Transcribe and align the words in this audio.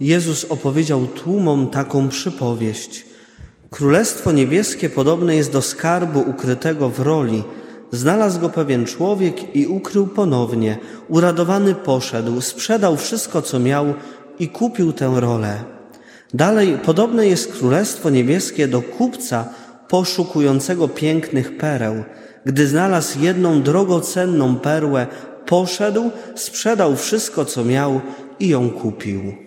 Jezus 0.00 0.44
opowiedział 0.44 1.06
tłumom 1.06 1.70
taką 1.70 2.08
przypowieść. 2.08 3.06
Królestwo 3.70 4.32
niebieskie 4.32 4.90
podobne 4.90 5.36
jest 5.36 5.52
do 5.52 5.62
skarbu 5.62 6.20
ukrytego 6.20 6.88
w 6.88 7.00
roli. 7.00 7.44
Znalazł 7.92 8.40
go 8.40 8.48
pewien 8.48 8.86
człowiek 8.86 9.56
i 9.56 9.66
ukrył 9.66 10.06
ponownie. 10.06 10.78
Uradowany 11.08 11.74
poszedł, 11.74 12.40
sprzedał 12.40 12.96
wszystko, 12.96 13.42
co 13.42 13.58
miał 13.58 13.94
i 14.38 14.48
kupił 14.48 14.92
tę 14.92 15.12
rolę. 15.16 15.64
Dalej, 16.34 16.78
podobne 16.84 17.26
jest 17.26 17.52
Królestwo 17.52 18.10
Niebieskie 18.10 18.68
do 18.68 18.82
kupca 18.82 19.48
poszukującego 19.88 20.88
pięknych 20.88 21.56
pereł. 21.56 22.04
Gdy 22.44 22.66
znalazł 22.66 23.20
jedną 23.20 23.62
drogocenną 23.62 24.56
perłę, 24.56 25.06
poszedł, 25.46 26.10
sprzedał 26.34 26.96
wszystko, 26.96 27.44
co 27.44 27.64
miał 27.64 28.00
i 28.40 28.48
ją 28.48 28.70
kupił. 28.70 29.45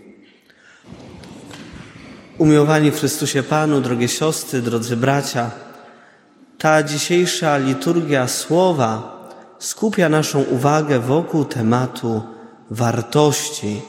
Umiłowani 2.40 2.92
w 2.92 3.00
Chrystusie 3.00 3.44
Panu, 3.44 3.82
drogie 3.82 4.08
siostry, 4.08 4.62
drodzy 4.62 4.98
bracia, 4.98 5.52
ta 6.58 6.84
dzisiejsza 6.84 7.58
liturgia 7.58 8.28
słowa 8.28 9.20
skupia 9.60 10.10
naszą 10.10 10.42
uwagę 10.42 11.00
wokół 11.00 11.46
tematu 11.46 12.22
wartości, 12.72 13.82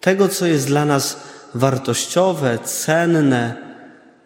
tego, 0.00 0.28
co 0.28 0.46
jest 0.46 0.66
dla 0.66 0.84
nas 0.84 1.20
wartościowe, 1.54 2.58
cenne, 2.58 3.54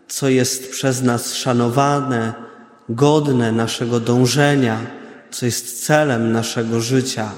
co 0.08 0.28
jest 0.28 0.70
przez 0.70 1.02
nas 1.02 1.34
szanowane, 1.34 2.34
godne 2.88 3.52
naszego 3.52 4.00
dążenia, 4.00 4.78
co 5.30 5.46
jest 5.46 5.86
celem 5.86 6.32
naszego 6.32 6.80
życia. 6.80 7.30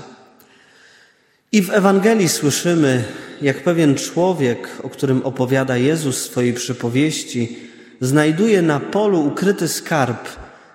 I 1.54 1.62
w 1.62 1.70
Ewangelii 1.70 2.28
słyszymy, 2.28 3.04
jak 3.42 3.62
pewien 3.62 3.94
człowiek, 3.94 4.68
o 4.82 4.88
którym 4.88 5.22
opowiada 5.24 5.76
Jezus 5.76 6.18
w 6.18 6.30
swojej 6.30 6.54
przypowieści, 6.54 7.56
znajduje 8.00 8.62
na 8.62 8.80
polu 8.80 9.26
ukryty 9.26 9.68
skarb, 9.68 10.28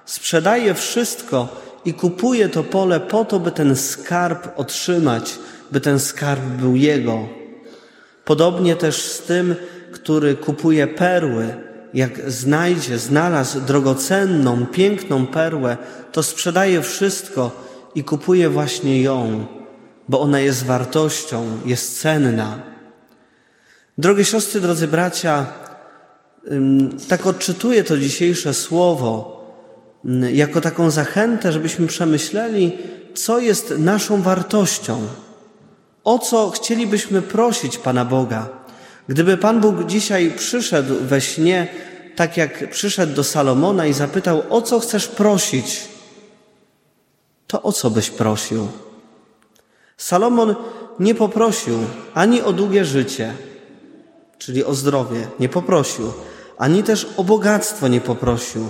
sprzedaje 0.06 0.74
wszystko 0.74 1.62
i 1.86 1.94
kupuje 1.94 2.50
to 2.50 2.64
pole 2.64 3.00
po 3.00 3.26
to, 3.26 3.40
by 3.40 3.52
ten 3.52 3.76
skarb 3.76 4.60
otrzymać, 4.60 5.36
by 5.72 5.82
ten 5.82 6.00
skarb 6.00 6.42
był 6.42 6.76
jego. 6.76 7.28
Podobnie 8.26 8.76
też 8.76 9.02
z 9.02 9.22
tym, 9.22 9.56
który 9.92 10.36
kupuje 10.36 10.88
perły, 10.88 11.56
jak 11.94 12.32
znajdzie, 12.32 12.98
znalazł 12.98 13.62
drogocenną, 13.62 14.66
piękną 14.66 15.28
perłę, 15.28 15.78
to 16.12 16.24
sprzedaje 16.24 16.82
wszystko 16.82 17.52
i 17.96 18.04
kupuje 18.04 18.50
właśnie 18.50 19.02
ją, 19.02 19.46
bo 20.10 20.22
ona 20.22 20.40
jest 20.40 20.66
wartością, 20.66 21.58
jest 21.66 22.02
cenna. 22.02 22.60
Drogie 23.98 24.26
siostry, 24.26 24.62
drodzy 24.62 24.88
bracia, 24.88 25.46
tak 27.08 27.28
odczytuję 27.28 27.84
to 27.84 27.98
dzisiejsze 27.98 28.54
słowo 28.54 29.38
jako 30.34 30.62
taką 30.62 30.92
zachętę, 30.92 31.52
żebyśmy 31.52 31.88
przemyśleli, 31.88 32.78
co 33.14 33.40
jest 33.40 33.74
naszą 33.78 34.22
wartością, 34.22 35.08
o 36.04 36.20
co 36.20 36.50
chcielibyśmy 36.50 37.22
prosić 37.22 37.78
Pana 37.78 38.06
Boga. 38.06 38.50
Gdyby 39.08 39.38
Pan 39.38 39.62
Bóg 39.62 39.86
dzisiaj 39.86 40.32
przyszedł 40.38 40.96
we 41.02 41.22
śnie, 41.22 41.68
tak 42.16 42.38
jak 42.38 42.70
przyszedł 42.70 43.14
do 43.14 43.24
Salomona 43.24 43.86
i 43.86 43.94
zapytał, 43.94 44.44
o 44.50 44.62
co 44.62 44.80
chcesz 44.80 45.08
prosić, 45.08 45.88
to 47.48 47.62
o 47.62 47.72
co 47.72 47.90
byś 47.90 48.10
prosił? 48.10 48.68
Salomon 49.98 50.56
nie 51.00 51.16
poprosił 51.16 51.78
ani 52.14 52.42
o 52.42 52.54
długie 52.54 52.86
życie, 52.86 53.34
czyli 54.38 54.64
o 54.64 54.74
zdrowie, 54.74 55.28
nie 55.40 55.50
poprosił, 55.50 56.12
ani 56.58 56.84
też 56.84 57.08
o 57.18 57.24
bogactwo 57.24 57.88
nie 57.88 58.02
poprosił, 58.02 58.62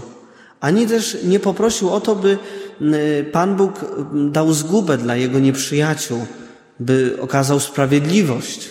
ani 0.59 0.87
też 0.87 1.17
nie 1.23 1.39
poprosił 1.39 1.89
o 1.89 2.01
to, 2.01 2.15
by 2.15 2.37
Pan 3.31 3.55
Bóg 3.55 3.85
dał 4.13 4.53
zgubę 4.53 4.97
dla 4.97 5.15
jego 5.15 5.39
nieprzyjaciół, 5.39 6.25
by 6.79 7.17
okazał 7.21 7.59
sprawiedliwość, 7.59 8.69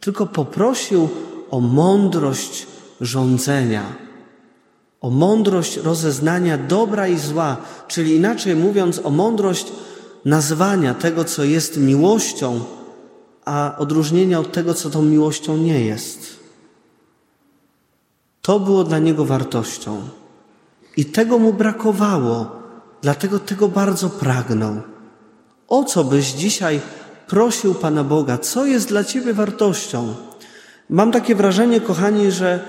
tylko 0.00 0.26
poprosił 0.26 1.08
o 1.50 1.60
mądrość 1.60 2.66
rządzenia, 3.00 3.82
o 5.00 5.10
mądrość 5.10 5.76
rozeznania 5.76 6.58
dobra 6.58 7.08
i 7.08 7.18
zła, 7.18 7.56
czyli 7.88 8.16
inaczej 8.16 8.56
mówiąc, 8.56 9.00
o 9.04 9.10
mądrość 9.10 9.72
nazwania 10.24 10.94
tego, 10.94 11.24
co 11.24 11.44
jest 11.44 11.76
miłością, 11.76 12.60
a 13.44 13.74
odróżnienia 13.78 14.40
od 14.40 14.52
tego, 14.52 14.74
co 14.74 14.90
tą 14.90 15.02
miłością 15.02 15.56
nie 15.56 15.84
jest. 15.84 16.40
To 18.42 18.60
było 18.60 18.84
dla 18.84 18.98
niego 18.98 19.24
wartością. 19.24 20.00
I 20.96 21.04
tego 21.04 21.38
mu 21.38 21.52
brakowało, 21.52 22.62
dlatego 23.02 23.38
tego 23.38 23.68
bardzo 23.68 24.10
pragnął. 24.10 24.80
O 25.68 25.84
co 25.84 26.04
byś 26.04 26.32
dzisiaj 26.32 26.80
prosił 27.26 27.74
Pana 27.74 28.04
Boga, 28.04 28.38
co 28.38 28.66
jest 28.66 28.88
dla 28.88 29.04
Ciebie 29.04 29.34
wartością? 29.34 30.14
Mam 30.90 31.12
takie 31.12 31.34
wrażenie, 31.34 31.80
kochani, 31.80 32.30
że 32.30 32.60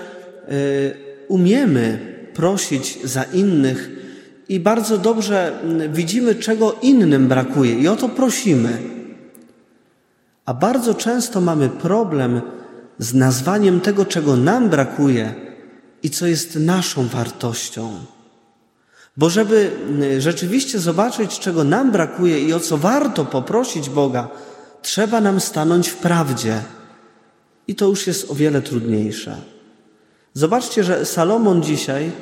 y, 0.48 1.26
umiemy 1.28 2.16
prosić 2.34 2.98
za 3.04 3.22
innych 3.22 3.90
i 4.48 4.60
bardzo 4.60 4.98
dobrze 4.98 5.60
widzimy, 5.92 6.34
czego 6.34 6.76
innym 6.82 7.28
brakuje, 7.28 7.74
i 7.74 7.88
o 7.88 7.96
to 7.96 8.08
prosimy. 8.08 8.78
A 10.46 10.54
bardzo 10.54 10.94
często 10.94 11.40
mamy 11.40 11.68
problem 11.68 12.40
z 12.98 13.14
nazwaniem 13.14 13.80
tego, 13.80 14.04
czego 14.04 14.36
nam 14.36 14.68
brakuje 14.68 15.34
i 16.02 16.10
co 16.10 16.26
jest 16.26 16.56
naszą 16.56 17.06
wartością. 17.06 17.92
Bo 19.16 19.30
żeby 19.30 19.70
rzeczywiście 20.18 20.78
zobaczyć, 20.78 21.38
czego 21.38 21.64
nam 21.64 21.92
brakuje 21.92 22.40
i 22.40 22.52
o 22.52 22.60
co 22.60 22.78
warto 22.78 23.24
poprosić 23.24 23.90
Boga, 23.90 24.28
trzeba 24.82 25.20
nam 25.20 25.40
stanąć 25.40 25.88
w 25.88 25.96
prawdzie. 25.96 26.62
I 27.68 27.74
to 27.74 27.86
już 27.86 28.06
jest 28.06 28.30
o 28.30 28.34
wiele 28.34 28.62
trudniejsze. 28.62 29.36
Zobaczcie, 30.34 30.84
że 30.84 31.04
Salomon 31.04 31.62
dzisiaj, 31.62 32.12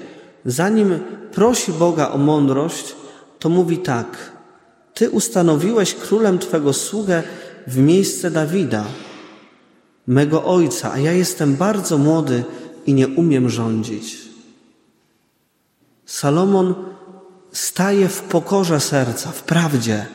zanim 0.45 0.99
prosi 1.33 1.73
Boga 1.73 2.11
o 2.11 2.19
mądrość, 2.19 2.95
to 3.39 3.49
mówi 3.49 3.79
tak: 3.79 4.33
Ty 4.95 5.11
ustanowiłeś 5.11 5.95
królem 5.95 6.39
Twego 6.39 6.73
sługę 6.73 7.23
w 7.67 7.79
miejsce 7.79 8.31
Dawida, 8.31 8.85
mego 10.07 10.45
ojca, 10.45 10.93
a 10.93 10.99
ja 10.99 11.13
jestem 11.13 11.57
bardzo 11.57 11.99
młody 11.99 12.45
i 12.87 12.95
nie 12.95 13.09
umiem 13.09 13.49
rządzić. 13.51 14.19
Salomon 16.07 16.75
staje 17.53 18.09
w 18.09 18.23
pokorze 18.23 18.81
serca, 18.81 19.31
w 19.31 19.43
prawdzie. 19.43 20.07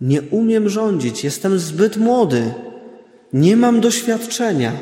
Nie 0.00 0.22
umiem 0.22 0.68
rządzić, 0.68 1.24
jestem 1.24 1.58
zbyt 1.58 1.96
młody, 1.96 2.54
nie 3.32 3.56
mam 3.56 3.80
doświadczenia. 3.80 4.72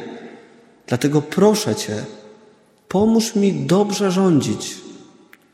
Dlatego 0.86 1.22
proszę 1.22 1.74
Cię, 1.74 2.04
pomóż 2.90 3.34
mi 3.34 3.52
dobrze 3.52 4.10
rządzić, 4.10 4.76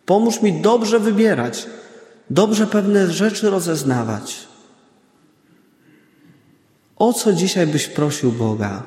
pomóż 0.07 0.43
mi 0.43 0.61
dobrze 0.61 1.01
wybierać, 1.01 1.67
dobrze 2.31 2.67
pewne 2.67 3.13
rzeczy 3.13 3.51
rozeznawać. 3.51 4.39
O 6.97 7.13
co 7.13 7.33
dzisiaj 7.33 7.67
byś 7.67 7.89
prosił 7.89 8.33
Boga? 8.33 8.83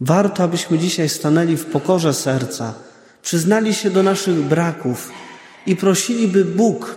Warto, 0.00 0.42
abyśmy 0.42 0.78
dzisiaj 0.78 1.08
stanęli 1.08 1.56
w 1.56 1.64
pokorze 1.64 2.14
serca, 2.14 2.74
przyznali 3.22 3.74
się 3.74 3.90
do 3.90 4.02
naszych 4.02 4.42
braków 4.42 5.10
i 5.66 5.76
prosili, 5.76 6.28
by 6.28 6.44
Bóg 6.44 6.96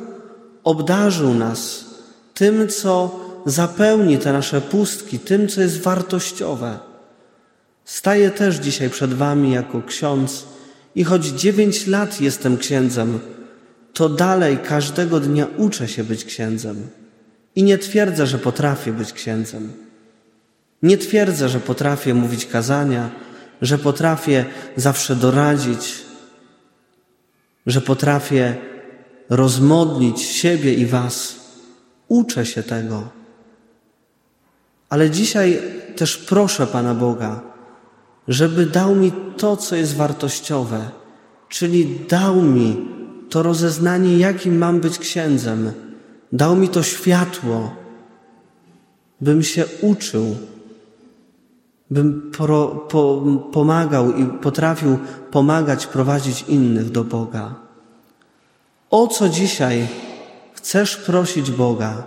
obdarzył 0.63 1.33
nas 1.33 1.85
tym, 2.33 2.67
co 2.67 3.19
zapełni 3.45 4.17
te 4.17 4.33
nasze 4.33 4.61
pustki, 4.61 5.19
tym, 5.19 5.47
co 5.47 5.61
jest 5.61 5.81
wartościowe. 5.81 6.88
Staję 7.89 8.31
też 8.31 8.55
dzisiaj 8.55 8.89
przed 8.89 9.13
Wami 9.13 9.51
jako 9.51 9.81
ksiądz 9.81 10.45
i 10.95 11.03
choć 11.03 11.25
dziewięć 11.25 11.87
lat 11.87 12.21
jestem 12.21 12.57
księdzem, 12.57 13.19
to 13.93 14.09
dalej 14.09 14.57
każdego 14.57 15.19
dnia 15.19 15.47
uczę 15.57 15.87
się 15.87 16.03
być 16.03 16.25
księdzem. 16.25 16.87
I 17.55 17.63
nie 17.63 17.77
twierdzę, 17.77 18.27
że 18.27 18.37
potrafię 18.37 18.93
być 18.93 19.13
księdzem. 19.13 19.73
Nie 20.83 20.97
twierdzę, 20.97 21.49
że 21.49 21.59
potrafię 21.59 22.13
mówić 22.13 22.45
kazania, 22.45 23.09
że 23.61 23.77
potrafię 23.77 24.45
zawsze 24.75 25.15
doradzić, 25.15 25.95
że 27.65 27.81
potrafię 27.81 28.55
rozmodlić 29.29 30.21
siebie 30.21 30.73
i 30.73 30.85
Was. 30.85 31.35
Uczę 32.07 32.45
się 32.45 32.63
tego. 32.63 33.09
Ale 34.89 35.09
dzisiaj 35.09 35.61
też 35.95 36.17
proszę 36.17 36.67
Pana 36.67 36.93
Boga, 36.93 37.48
żeby 38.29 38.65
dał 38.65 38.95
mi 38.95 39.11
to, 39.37 39.57
co 39.57 39.75
jest 39.75 39.95
wartościowe, 39.95 40.89
czyli 41.49 41.99
dał 42.09 42.41
mi 42.41 42.87
to 43.29 43.43
rozeznanie, 43.43 44.17
jakim 44.17 44.57
mam 44.57 44.79
być 44.79 44.97
księdzem, 44.97 45.71
dał 46.33 46.55
mi 46.55 46.69
to 46.69 46.83
światło, 46.83 47.75
bym 49.21 49.43
się 49.43 49.65
uczył, 49.81 50.35
bym 51.91 52.31
pro, 52.31 52.67
po, 52.67 53.23
pomagał 53.51 54.11
i 54.11 54.25
potrafił 54.25 54.97
pomagać, 55.31 55.87
prowadzić 55.87 56.45
innych 56.47 56.89
do 56.89 57.03
Boga. 57.03 57.55
O 58.89 59.07
co 59.07 59.29
dzisiaj 59.29 59.87
chcesz 60.53 60.97
prosić 60.97 61.51
Boga? 61.51 62.03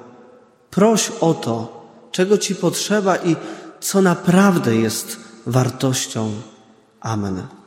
Proś 0.70 1.12
o 1.20 1.34
to, 1.34 1.86
czego 2.12 2.38
Ci 2.38 2.54
potrzeba 2.54 3.16
i 3.16 3.36
co 3.80 4.02
naprawdę 4.02 4.76
jest 4.76 5.31
wartością. 5.46 6.30
Amen. 7.00 7.61